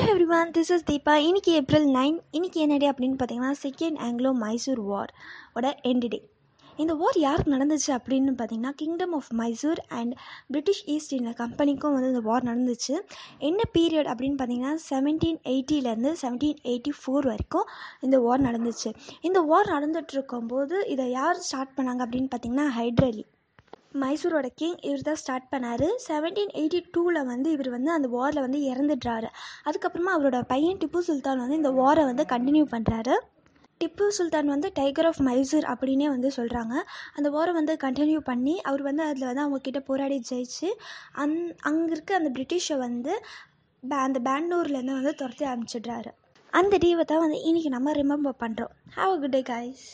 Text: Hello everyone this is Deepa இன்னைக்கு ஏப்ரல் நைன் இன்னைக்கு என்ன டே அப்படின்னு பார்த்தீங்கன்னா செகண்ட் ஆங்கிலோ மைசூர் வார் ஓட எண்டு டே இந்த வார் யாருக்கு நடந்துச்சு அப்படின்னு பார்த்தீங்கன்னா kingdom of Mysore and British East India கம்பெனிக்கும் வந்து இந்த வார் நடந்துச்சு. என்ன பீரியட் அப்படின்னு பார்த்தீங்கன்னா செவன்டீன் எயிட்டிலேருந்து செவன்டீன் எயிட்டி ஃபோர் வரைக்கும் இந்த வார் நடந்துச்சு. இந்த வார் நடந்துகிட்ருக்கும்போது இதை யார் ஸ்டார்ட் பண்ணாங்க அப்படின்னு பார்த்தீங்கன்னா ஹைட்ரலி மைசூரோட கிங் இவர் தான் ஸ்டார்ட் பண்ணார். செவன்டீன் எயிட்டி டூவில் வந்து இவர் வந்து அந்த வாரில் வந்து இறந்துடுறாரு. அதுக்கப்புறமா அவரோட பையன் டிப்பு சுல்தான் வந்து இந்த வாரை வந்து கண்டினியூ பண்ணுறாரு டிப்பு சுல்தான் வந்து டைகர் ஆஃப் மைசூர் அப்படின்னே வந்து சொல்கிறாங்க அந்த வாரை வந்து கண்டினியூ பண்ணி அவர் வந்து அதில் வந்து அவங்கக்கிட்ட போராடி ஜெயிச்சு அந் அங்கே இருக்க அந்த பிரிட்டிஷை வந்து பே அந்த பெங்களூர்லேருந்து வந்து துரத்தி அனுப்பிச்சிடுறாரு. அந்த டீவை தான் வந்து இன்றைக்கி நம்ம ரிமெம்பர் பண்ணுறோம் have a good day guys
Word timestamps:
Hello 0.00 0.12
everyone 0.36 0.52
this 0.52 0.70
is 0.72 0.84
Deepa 0.84 1.14
இன்னைக்கு 1.18 1.50
ஏப்ரல் 1.52 1.86
நைன் 1.96 2.14
இன்னைக்கு 2.30 2.58
என்ன 2.60 2.76
டே 2.76 2.90
அப்படின்னு 2.90 3.16
பார்த்தீங்கன்னா 3.16 3.50
செகண்ட் 3.62 3.98
ஆங்கிலோ 3.98 4.30
மைசூர் 4.32 4.80
வார் 4.80 5.10
ஓட 5.54 5.70
எண்டு 5.82 6.08
டே 6.08 6.18
இந்த 6.78 6.94
வார் 6.94 7.18
யாருக்கு 7.18 7.52
நடந்துச்சு 7.52 7.90
அப்படின்னு 7.96 8.32
பார்த்தீங்கன்னா 8.32 8.72
kingdom 8.74 9.12
of 9.12 9.28
Mysore 9.32 9.80
and 9.88 10.14
British 10.46 10.82
East 10.86 11.12
India 11.12 11.32
கம்பெனிக்கும் 11.32 11.92
வந்து 11.92 12.08
இந்த 12.08 12.20
வார் 12.20 12.44
நடந்துச்சு. 12.44 12.94
என்ன 13.38 13.66
பீரியட் 13.74 14.10
அப்படின்னு 14.12 14.38
பார்த்தீங்கன்னா 14.38 14.72
செவன்டீன் 14.90 15.38
எயிட்டிலேருந்து 15.44 16.12
செவன்டீன் 16.22 16.62
எயிட்டி 16.64 16.94
ஃபோர் 17.00 17.28
வரைக்கும் 17.32 17.68
இந்த 18.00 18.18
வார் 18.18 18.40
நடந்துச்சு. 18.40 18.92
இந்த 19.20 19.40
வார் 19.40 19.68
நடந்துகிட்ருக்கும்போது 19.68 20.78
இதை 20.86 21.10
யார் 21.10 21.44
ஸ்டார்ட் 21.48 21.76
பண்ணாங்க 21.76 22.04
அப்படின்னு 22.06 22.32
பார்த்தீங்கன்னா 22.32 22.68
ஹைட்ரலி 22.78 23.26
மைசூரோட 23.94 24.48
கிங் 24.60 24.76
இவர் 24.88 25.06
தான் 25.06 25.18
ஸ்டார்ட் 25.20 25.48
பண்ணார். 25.52 25.86
செவன்டீன் 26.08 26.52
எயிட்டி 26.60 26.80
டூவில் 26.94 27.20
வந்து 27.30 27.48
இவர் 27.56 27.70
வந்து 27.74 27.90
அந்த 27.94 28.08
வாரில் 28.16 28.44
வந்து 28.44 28.58
இறந்துடுறாரு. 28.72 29.28
அதுக்கப்புறமா 29.68 30.12
அவரோட 30.16 30.40
பையன் 30.52 30.80
டிப்பு 30.82 31.00
சுல்தான் 31.08 31.42
வந்து 31.42 31.58
இந்த 31.60 31.72
வாரை 31.80 32.04
வந்து 32.10 32.26
கண்டினியூ 32.34 32.66
பண்ணுறாரு 32.74 33.16
டிப்பு 33.80 34.06
சுல்தான் 34.16 34.52
வந்து 34.52 34.68
டைகர் 34.78 35.08
ஆஃப் 35.10 35.20
மைசூர் 35.28 35.66
அப்படின்னே 35.72 36.08
வந்து 36.14 36.30
சொல்கிறாங்க 36.36 36.74
அந்த 37.16 37.28
வாரை 37.36 37.52
வந்து 37.58 37.74
கண்டினியூ 37.84 38.20
பண்ணி 38.30 38.54
அவர் 38.70 38.82
வந்து 38.88 39.02
அதில் 39.02 39.28
வந்து 39.28 39.44
அவங்கக்கிட்ட 39.44 39.80
போராடி 39.86 40.18
ஜெயிச்சு 40.30 40.68
அந் 41.22 41.36
அங்கே 41.70 41.92
இருக்க 41.96 42.18
அந்த 42.18 42.30
பிரிட்டிஷை 42.36 42.76
வந்து 42.86 43.14
பே 43.82 43.98
அந்த 44.06 44.20
பெங்களூர்லேருந்து 44.28 44.98
வந்து 44.98 45.14
துரத்தி 45.20 45.46
அனுப்பிச்சிடுறாரு. 45.52 46.10
அந்த 46.52 46.74
டீவை 46.84 47.04
தான் 47.04 47.24
வந்து 47.24 47.40
இன்றைக்கி 47.48 47.72
நம்ம 47.76 47.92
ரிமெம்பர் 48.02 48.40
பண்ணுறோம் 48.44 48.72
have 48.98 49.12
a 49.16 49.18
good 49.24 49.36
day 49.36 49.42
guys 49.52 49.84